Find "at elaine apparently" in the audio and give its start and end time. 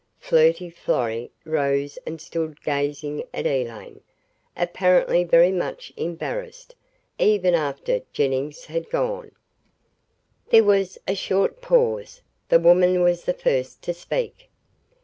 3.35-5.23